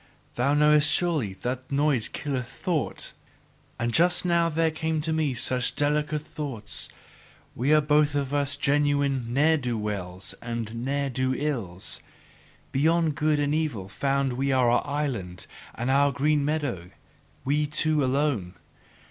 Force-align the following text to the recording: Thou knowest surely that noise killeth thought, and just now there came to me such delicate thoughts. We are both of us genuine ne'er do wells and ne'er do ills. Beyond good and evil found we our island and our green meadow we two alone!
Thou 0.33 0.55
knowest 0.55 0.91
surely 0.91 1.33
that 1.43 1.71
noise 1.71 2.09
killeth 2.09 2.47
thought, 2.47 3.13
and 3.77 3.93
just 3.93 4.25
now 4.25 4.49
there 4.49 4.71
came 4.71 4.99
to 5.01 5.13
me 5.13 5.35
such 5.35 5.75
delicate 5.75 6.23
thoughts. 6.23 6.89
We 7.53 7.71
are 7.71 7.81
both 7.81 8.15
of 8.15 8.33
us 8.33 8.55
genuine 8.55 9.31
ne'er 9.31 9.57
do 9.57 9.77
wells 9.77 10.33
and 10.41 10.83
ne'er 10.83 11.11
do 11.11 11.35
ills. 11.35 12.01
Beyond 12.71 13.13
good 13.13 13.37
and 13.39 13.53
evil 13.53 13.87
found 13.87 14.33
we 14.33 14.51
our 14.51 14.83
island 14.87 15.45
and 15.75 15.91
our 15.91 16.11
green 16.11 16.43
meadow 16.43 16.89
we 17.45 17.67
two 17.67 18.03
alone! 18.03 18.55